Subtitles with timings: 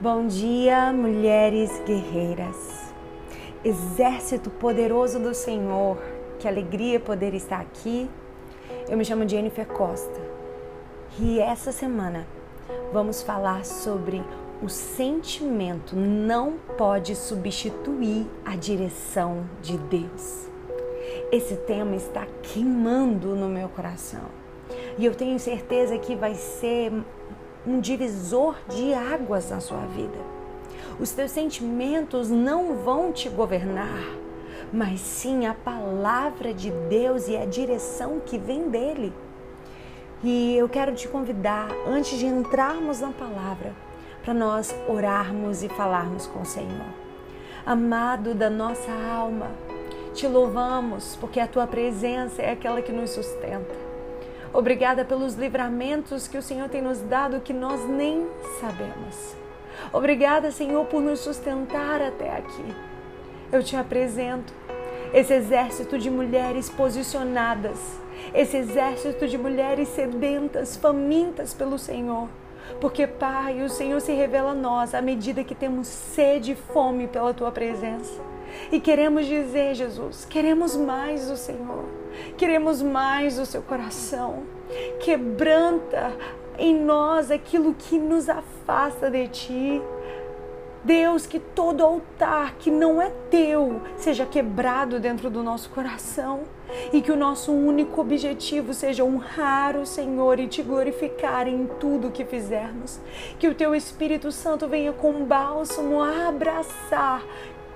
[0.00, 2.94] Bom dia, mulheres guerreiras.
[3.64, 5.98] Exército poderoso do Senhor,
[6.38, 8.08] que alegria poder estar aqui.
[8.88, 10.20] Eu me chamo Jennifer Costa
[11.18, 12.28] e essa semana
[12.92, 14.22] vamos falar sobre
[14.62, 20.48] o sentimento não pode substituir a direção de Deus.
[21.32, 24.26] Esse tema está queimando no meu coração
[24.96, 26.92] e eu tenho certeza que vai ser
[27.68, 30.18] um divisor de águas na sua vida.
[30.98, 34.08] Os teus sentimentos não vão te governar,
[34.72, 39.12] mas sim a palavra de Deus e a direção que vem dele.
[40.24, 43.72] E eu quero te convidar, antes de entrarmos na palavra,
[44.24, 46.86] para nós orarmos e falarmos com o Senhor.
[47.66, 49.50] Amado da nossa alma,
[50.14, 53.87] te louvamos porque a tua presença é aquela que nos sustenta.
[54.52, 58.26] Obrigada pelos livramentos que o Senhor tem nos dado que nós nem
[58.60, 59.36] sabemos.
[59.92, 62.74] Obrigada, Senhor, por nos sustentar até aqui.
[63.52, 64.52] Eu te apresento
[65.12, 67.78] esse exército de mulheres posicionadas,
[68.34, 72.28] esse exército de mulheres sedentas, famintas pelo Senhor.
[72.80, 77.06] Porque, Pai, o Senhor se revela a nós à medida que temos sede e fome
[77.06, 78.20] pela tua presença.
[78.70, 81.84] E queremos dizer, Jesus, queremos mais do Senhor,
[82.36, 84.42] queremos mais do seu coração.
[85.00, 86.12] Quebranta
[86.58, 89.82] em nós aquilo que nos afasta de ti.
[90.84, 96.44] Deus, que todo altar que não é teu seja quebrado dentro do nosso coração
[96.92, 102.10] e que o nosso único objetivo seja honrar o Senhor e te glorificar em tudo
[102.10, 103.00] que fizermos.
[103.38, 107.22] Que o teu Espírito Santo venha com bálsamo abraçar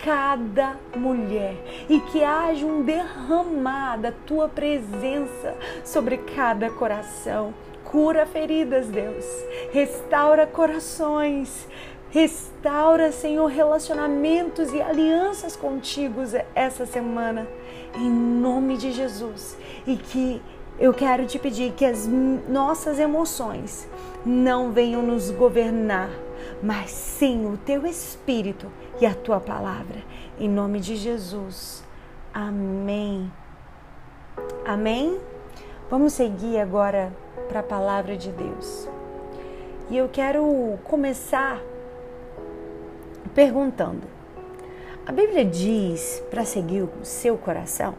[0.02, 1.54] cada mulher
[1.88, 7.54] e que haja um derramar da tua presença sobre cada coração.
[7.84, 9.24] Cura feridas, Deus.
[9.72, 11.68] Restaura corações.
[12.10, 16.20] Restaura, Senhor, relacionamentos e alianças contigo
[16.54, 17.48] essa semana,
[17.94, 19.56] em nome de Jesus.
[19.86, 20.42] E que
[20.78, 23.88] eu quero te pedir que as nossas emoções
[24.26, 26.10] não venham nos governar,
[26.62, 30.02] mas sim o teu espírito e a tua palavra.
[30.38, 31.82] Em nome de Jesus.
[32.32, 33.30] Amém.
[34.64, 35.18] Amém?
[35.90, 37.12] Vamos seguir agora
[37.48, 38.88] para a palavra de Deus.
[39.90, 41.60] E eu quero começar
[43.34, 44.06] perguntando:
[45.04, 47.94] a Bíblia diz para seguir o seu coração?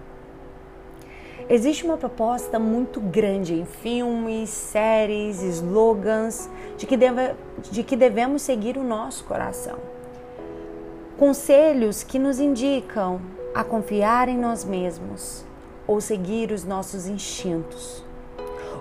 [1.54, 6.50] Existe uma proposta muito grande em filmes, séries, slogans
[6.80, 7.36] de que, deve,
[7.70, 9.78] de que devemos seguir o nosso coração.
[11.16, 13.22] Conselhos que nos indicam
[13.54, 15.46] a confiar em nós mesmos
[15.86, 18.04] ou seguir os nossos instintos.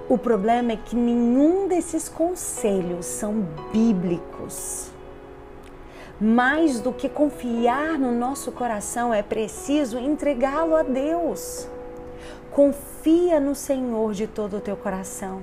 [0.08, 4.90] O problema é que nenhum desses conselhos são bíblicos.
[6.18, 11.68] Mais do que confiar no nosso coração, é preciso entregá-lo a Deus.
[12.52, 15.40] Confia no Senhor de todo o teu coração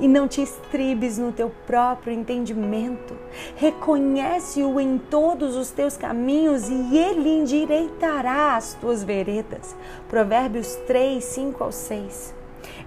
[0.00, 3.16] e não te estribes no teu próprio entendimento.
[3.54, 9.76] Reconhece-o em todos os teus caminhos e ele endireitará as tuas veredas.
[10.08, 12.34] Provérbios 3, 5 ao 6.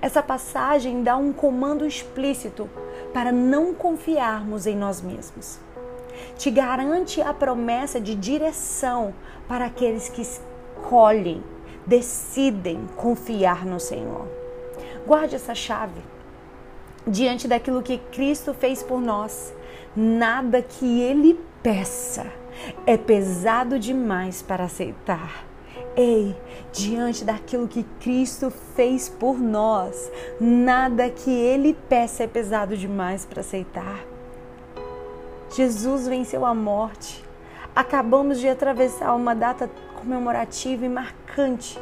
[0.02, 2.70] Essa passagem dá um comando explícito
[3.14, 5.60] para não confiarmos em nós mesmos.
[6.38, 9.14] Te garante a promessa de direção
[9.48, 11.42] para aqueles que escolhem
[11.86, 14.28] decidem confiar no Senhor.
[15.06, 16.02] Guarde essa chave.
[17.06, 19.54] Diante daquilo que Cristo fez por nós,
[19.96, 22.32] nada que Ele peça
[22.86, 25.46] é pesado demais para aceitar.
[25.96, 26.36] Ei,
[26.72, 33.42] diante daquilo que Cristo fez por nós, nada que Ele peça é pesado demais para
[33.42, 34.06] aceitar.
[35.54, 37.26] Jesus venceu a morte.
[37.76, 40.90] Acabamos de atravessar uma data comemorativa e
[41.32, 41.80] marcante,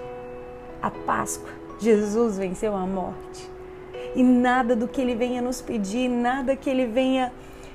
[0.82, 1.50] a Páscoa.
[1.80, 3.50] Jesus venceu a morte.
[4.16, 7.32] E nada do que ele venha nos pedir, nada que ele venha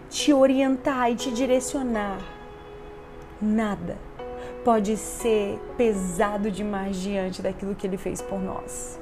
[0.09, 2.19] te orientar e te direcionar,
[3.41, 3.97] nada
[4.65, 8.99] pode ser pesado demais diante daquilo que ele fez por nós.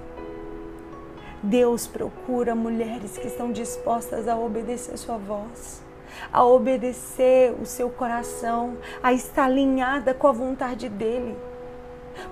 [1.42, 5.82] Deus procura mulheres que estão dispostas a obedecer sua voz
[6.30, 11.34] a obedecer o seu coração, a estar alinhada com a vontade dele.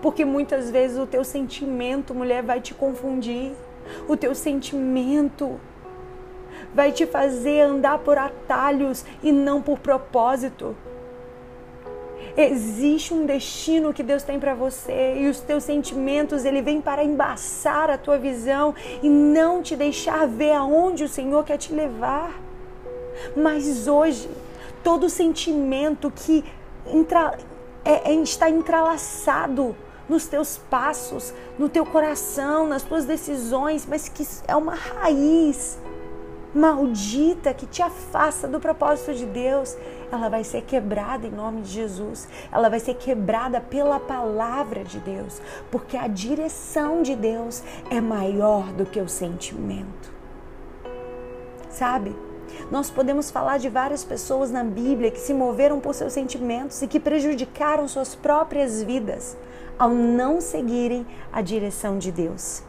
[0.02, 3.52] Porque muitas vezes o teu sentimento, mulher, vai te confundir.
[4.08, 5.60] O teu sentimento
[6.74, 10.76] vai te fazer andar por atalhos e não por propósito.
[12.36, 17.02] Existe um destino que Deus tem para você e os teus sentimentos, ele vem para
[17.02, 22.40] embaçar a tua visão e não te deixar ver aonde o Senhor quer te levar.
[23.36, 24.28] Mas hoje,
[24.82, 26.44] todo sentimento que
[26.86, 27.36] entra,
[27.90, 29.74] é, é, está entrelaçado
[30.08, 35.78] nos teus passos, no teu coração, nas tuas decisões, mas que é uma raiz
[36.54, 39.76] maldita que te afasta do propósito de Deus,
[40.10, 42.28] ela vai ser quebrada em nome de Jesus.
[42.50, 45.40] Ela vai ser quebrada pela palavra de Deus,
[45.70, 50.12] porque a direção de Deus é maior do que o sentimento.
[51.68, 52.16] Sabe?
[52.70, 56.86] Nós podemos falar de várias pessoas na Bíblia que se moveram por seus sentimentos e
[56.86, 59.36] que prejudicaram suas próprias vidas
[59.78, 62.62] ao não seguirem a direção de Deus.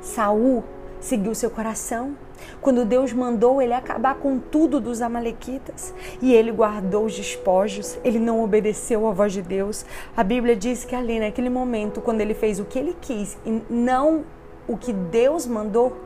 [0.00, 0.64] Saul
[1.00, 2.16] seguiu seu coração,
[2.60, 8.18] quando Deus mandou ele acabar com tudo dos Amalequitas e ele guardou os despojos, ele
[8.18, 9.84] não obedeceu à voz de Deus.
[10.16, 13.62] A Bíblia diz que ali naquele momento, quando ele fez o que ele quis e
[13.70, 14.24] não
[14.66, 15.96] o que Deus mandou,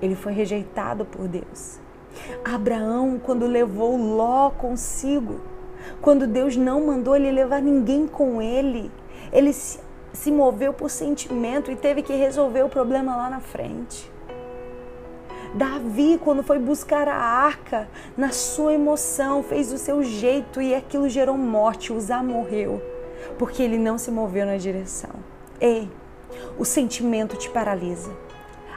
[0.00, 1.83] ele foi rejeitado por Deus.
[2.44, 5.40] Abraão, quando levou Ló consigo,
[6.00, 8.90] quando Deus não mandou ele levar ninguém com ele,
[9.32, 9.78] ele se,
[10.12, 14.12] se moveu por sentimento e teve que resolver o problema lá na frente.
[15.54, 21.08] Davi, quando foi buscar a arca, na sua emoção, fez o seu jeito e aquilo
[21.08, 21.92] gerou morte.
[21.92, 22.82] Uzá morreu,
[23.38, 25.10] porque ele não se moveu na direção.
[25.60, 25.88] Ei,
[26.58, 28.10] o sentimento te paralisa,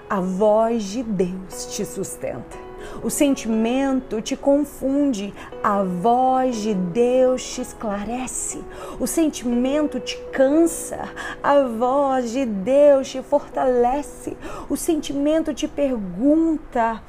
[0.07, 2.66] a voz de Deus te sustenta.
[3.03, 5.33] O sentimento te confunde,
[5.63, 8.59] a voz de Deus te esclarece.
[8.99, 11.09] O sentimento te cansa,
[11.41, 14.35] a voz de Deus te fortalece.
[14.69, 17.01] O sentimento te pergunta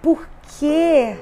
[0.00, 0.28] por
[0.58, 1.16] que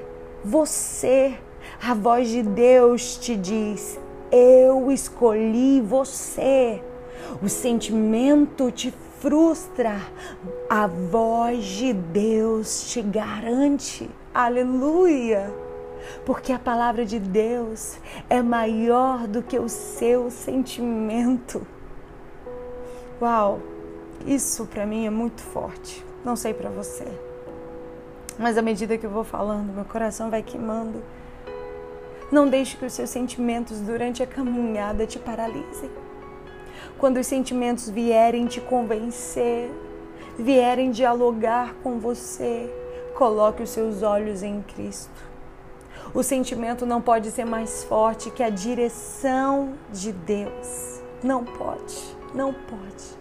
[0.45, 1.39] você,
[1.83, 3.99] a voz de Deus te diz:
[4.31, 6.83] Eu escolhi você.
[7.43, 10.01] O sentimento te frustra,
[10.69, 14.11] a voz de Deus te garante.
[14.35, 15.53] Aleluia!
[16.25, 17.99] Porque a palavra de Deus
[18.31, 21.67] é maior do que o seu sentimento.
[23.21, 23.61] Uau!
[24.27, 26.05] Isso para mim é muito forte.
[26.25, 27.07] Não sei para você.
[28.39, 31.03] Mas à medida que eu vou falando, meu coração vai queimando.
[32.33, 35.91] Não deixe que os seus sentimentos durante a caminhada te paralisem
[36.99, 39.71] quando os sentimentos vierem te convencer,
[40.39, 42.73] vierem dialogar com você,
[43.15, 45.31] coloque os seus olhos em Cristo.
[46.13, 51.01] O sentimento não pode ser mais forte que a direção de Deus.
[51.23, 53.21] Não pode, não pode.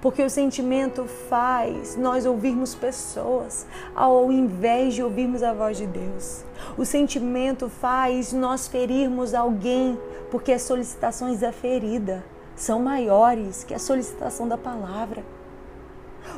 [0.00, 3.66] Porque o sentimento faz nós ouvirmos pessoas
[3.96, 6.44] ao invés de ouvirmos a voz de Deus.
[6.76, 9.98] O sentimento faz nós ferirmos alguém
[10.30, 12.24] porque as solicitações da ferida
[12.58, 15.22] são maiores que a solicitação da palavra.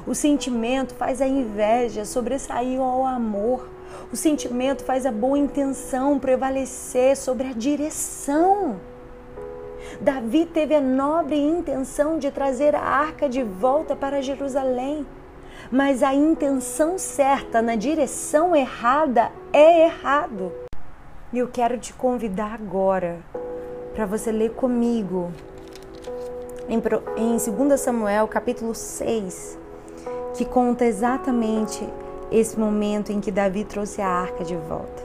[0.06, 3.68] O sentimento faz a inveja sobressair ao amor.
[4.12, 8.76] O sentimento faz a boa intenção prevalecer sobre a direção.
[10.00, 15.06] Davi teve a nobre intenção de trazer a arca de volta para Jerusalém,
[15.72, 20.52] mas a intenção certa na direção errada é errado.
[21.32, 23.18] E eu quero te convidar agora
[23.94, 25.32] para você ler comigo
[26.70, 26.80] em,
[27.16, 29.58] em 2 Samuel capítulo 6,
[30.34, 31.84] que conta exatamente
[32.30, 35.02] esse momento em que Davi trouxe a arca de volta.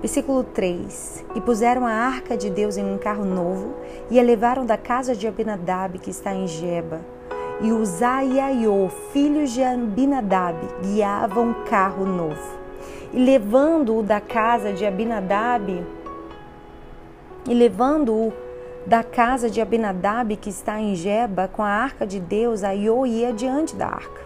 [0.00, 3.74] Versículo 3: E puseram a arca de Deus em um carro novo
[4.08, 7.00] e a levaram da casa de Abinadab, que está em Geba.
[7.60, 12.58] E Uzá e Aiô, filhos de Abinadab, guiavam o carro novo.
[13.12, 15.84] E levando-o da casa de Abinadab,
[17.46, 18.43] e levando-o
[18.86, 23.32] da casa de Abinadab, que está em Geba, com a arca de Deus, Aiô ia
[23.32, 24.20] diante da arca.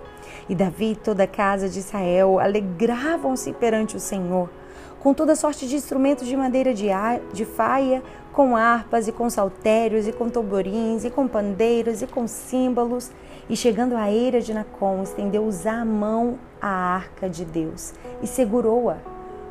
[0.48, 4.50] E Davi e toda a casa de Israel alegravam-se perante o Senhor,
[4.98, 6.88] com toda sorte de instrumentos de madeira de,
[7.32, 12.26] de faia, com harpas e com saltérios, e com tamborins, e com pandeiros, e com
[12.26, 13.12] símbolos.
[13.48, 18.96] E chegando à eira de Nacon, estendeu a mão à arca de Deus e segurou-a,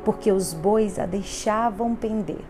[0.03, 2.43] porque os bois a deixavam pender.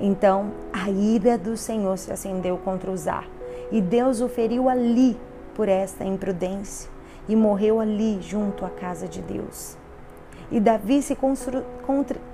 [0.00, 3.24] Então a ira do Senhor se acendeu contra Uzá,
[3.70, 5.16] e Deus o feriu ali
[5.54, 6.90] por esta imprudência,
[7.28, 9.76] e morreu ali junto à casa de Deus.
[10.50, 11.16] E Davi se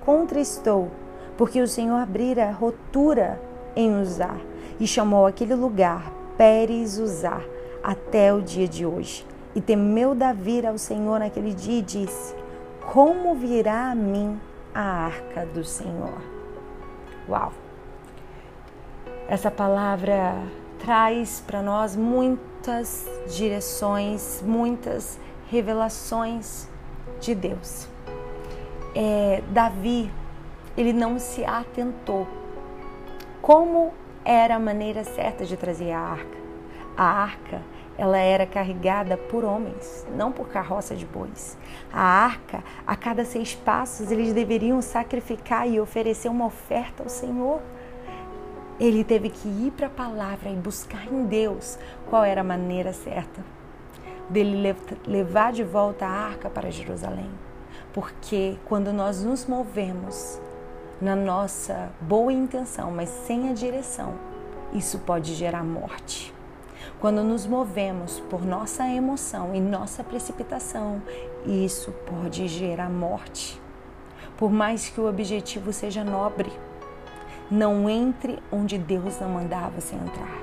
[0.05, 0.89] contristou,
[1.37, 3.41] porque o Senhor abrira rotura
[3.77, 4.37] em Uzá,
[4.79, 7.41] e chamou aquele lugar Pérez Uzá,
[7.83, 9.27] até o dia de hoje.
[9.55, 12.35] E temeu Davi ao Senhor naquele dia e disse:
[12.93, 14.39] Como virá a mim
[14.75, 16.40] a arca do Senhor?
[17.29, 17.53] Uau!
[19.29, 20.35] Essa palavra
[20.79, 26.69] traz para nós muitas direções, muitas revelações
[27.21, 27.87] de Deus.
[28.95, 30.11] É, Davi
[30.77, 32.27] ele não se atentou.
[33.43, 33.93] Como
[34.25, 36.39] era a maneira certa de trazer a arca?
[36.97, 37.63] A arca,
[38.01, 41.59] ela era carregada por homens, não por carroça de bois.
[41.93, 47.61] A arca, a cada seis passos, eles deveriam sacrificar e oferecer uma oferta ao Senhor.
[48.81, 51.79] Ele teve que ir para a palavra e buscar em Deus
[52.09, 53.45] qual era a maneira certa
[54.31, 54.75] dele
[55.07, 57.29] levar de volta a arca para Jerusalém.
[57.93, 60.41] Porque quando nós nos movemos
[61.03, 64.15] na nossa boa intenção, mas sem a direção,
[64.73, 66.33] isso pode gerar morte.
[67.01, 71.01] Quando nos movemos por nossa emoção e nossa precipitação,
[71.47, 73.59] isso pode gerar morte.
[74.37, 76.53] Por mais que o objetivo seja nobre,
[77.51, 80.43] não entre onde Deus não mandar você entrar.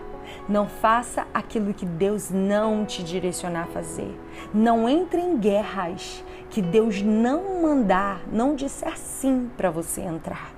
[0.50, 4.20] Não faça aquilo que Deus não te direcionar a fazer.
[4.52, 10.52] Não entre em guerras que Deus não mandar, não disser sim para você entrar.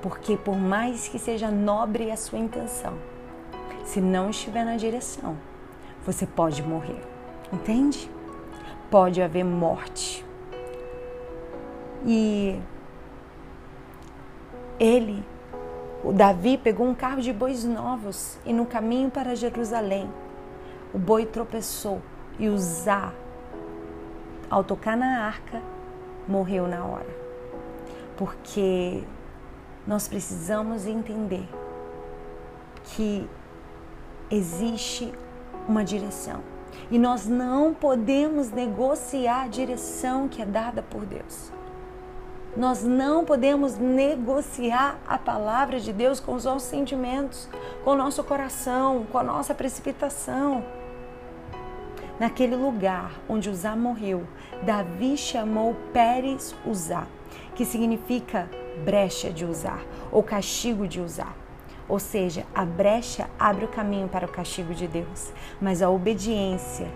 [0.00, 2.94] Porque por mais que seja nobre a sua intenção,
[3.86, 5.36] se não estiver na direção,
[6.04, 7.00] você pode morrer.
[7.52, 8.10] Entende?
[8.90, 10.26] Pode haver morte.
[12.04, 12.60] E
[14.78, 15.24] ele,
[16.04, 20.10] o Davi, pegou um carro de bois novos e no caminho para Jerusalém,
[20.92, 22.02] o boi tropeçou
[22.38, 23.12] e Uzá,
[24.50, 25.62] ao tocar na arca,
[26.28, 27.26] morreu na hora.
[28.16, 29.02] Porque
[29.86, 31.48] nós precisamos entender
[32.84, 33.28] que
[34.30, 35.12] existe
[35.68, 36.40] uma direção.
[36.90, 41.50] E nós não podemos negociar a direção que é dada por Deus.
[42.56, 47.48] Nós não podemos negociar a palavra de Deus com os nossos sentimentos,
[47.84, 50.64] com o nosso coração, com a nossa precipitação.
[52.18, 54.26] Naquele lugar onde Uzá morreu,
[54.62, 57.06] Davi chamou Pérez Uzá,
[57.54, 58.48] que significa
[58.84, 61.45] brecha de usar ou castigo de usar.
[61.88, 66.88] Ou seja, a brecha abre o caminho para o castigo de Deus, mas a obediência,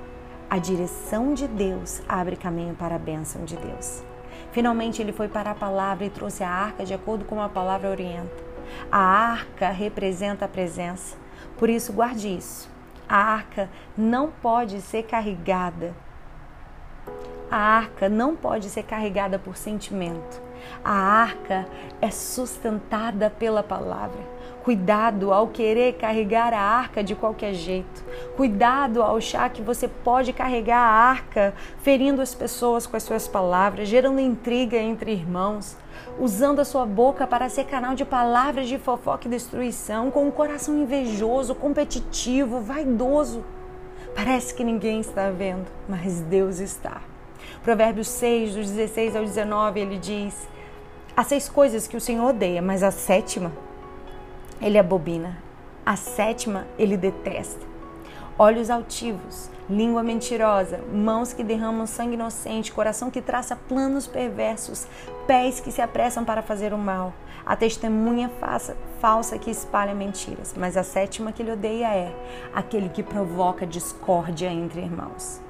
[0.49, 4.03] a direção de Deus abre caminho para a bênção de Deus.
[4.51, 7.89] Finalmente ele foi para a palavra e trouxe a arca de acordo com a palavra
[7.89, 8.51] orienta.
[8.91, 11.17] A arca representa a presença,
[11.57, 12.69] por isso guarde isso.
[13.09, 15.95] A arca não pode ser carregada.
[17.51, 20.50] A arca não pode ser carregada por sentimento.
[20.85, 21.67] A arca
[22.01, 24.21] é sustentada pela palavra.
[24.63, 28.05] Cuidado ao querer carregar a arca de qualquer jeito.
[28.37, 33.27] Cuidado ao achar que você pode carregar a arca ferindo as pessoas com as suas
[33.27, 35.77] palavras, gerando intriga entre irmãos,
[36.19, 40.31] usando a sua boca para ser canal de palavras de fofoca e destruição, com um
[40.31, 43.43] coração invejoso, competitivo, vaidoso.
[44.15, 47.10] Parece que ninguém está vendo, mas Deus está.
[47.63, 50.49] Provérbios 6, dos 16 ao 19, ele diz:
[51.15, 53.53] Há seis coisas que o Senhor odeia, mas a sétima
[54.63, 55.37] ele abobina.
[55.85, 57.69] A sétima ele detesta.
[58.39, 64.87] Olhos altivos, língua mentirosa, mãos que derramam sangue inocente, coração que traça planos perversos,
[65.27, 67.13] pés que se apressam para fazer o mal,
[67.45, 68.31] a testemunha
[69.01, 70.55] falsa que espalha mentiras.
[70.57, 72.15] Mas a sétima que ele odeia é
[72.55, 75.50] aquele que provoca discórdia entre irmãos.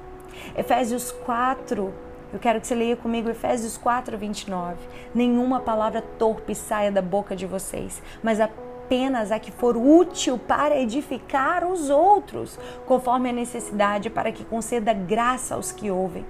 [0.55, 1.93] Efésios 4,
[2.33, 4.77] eu quero que você leia comigo Efésios 4, 29.
[5.13, 10.79] Nenhuma palavra torpe saia da boca de vocês, mas apenas a que for útil para
[10.79, 16.25] edificar os outros, conforme a necessidade, para que conceda graça aos que ouvem.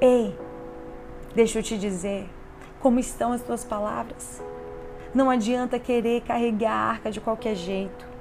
[0.00, 0.36] Ei,
[1.34, 2.28] deixa eu te dizer,
[2.80, 4.42] como estão as tuas palavras?
[5.14, 8.11] Não adianta querer carregar a arca de qualquer jeito.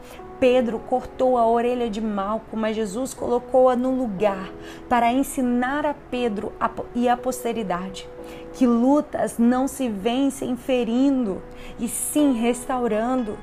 [0.41, 4.51] Pedro cortou a orelha de Malco, mas Jesus colocou-a no lugar
[4.89, 6.51] para ensinar a Pedro
[6.93, 8.10] e a posteridade
[8.53, 11.41] que lutas não se vencem ferindo,
[11.79, 13.38] e sim restaurando.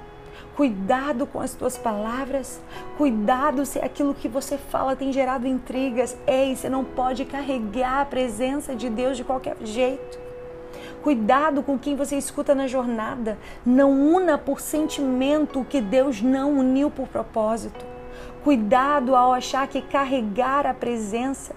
[0.56, 2.60] Cuidado com as tuas palavras,
[2.96, 6.16] cuidado se aquilo que você fala tem gerado intrigas.
[6.26, 10.27] Ei, você não pode carregar a presença de Deus de qualquer jeito.
[11.08, 13.38] Cuidado com quem você escuta na jornada.
[13.64, 17.82] Não una por sentimento o que Deus não uniu por propósito.
[18.44, 21.56] Cuidado ao achar que carregar a presença,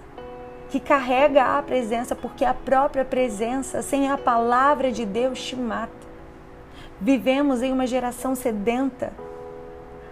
[0.70, 5.92] que carrega a presença, porque a própria presença, sem a palavra de Deus, te mata.
[7.02, 9.12] Vivemos em uma geração sedenta,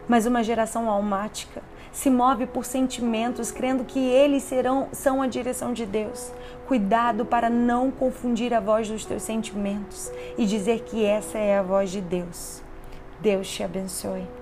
[0.06, 5.74] mas uma geração almática se move por sentimentos, crendo que eles serão são a direção
[5.74, 6.32] de Deus.
[6.68, 11.64] Cuidado para não confundir a voz dos teus sentimentos e dizer que essa é a
[11.64, 12.62] voz de Deus.
[13.22, 14.39] Deus te abençoe.